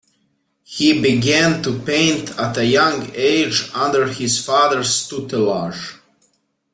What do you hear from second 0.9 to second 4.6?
began to paint at a young age under his